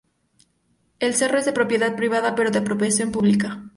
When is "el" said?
0.97-1.13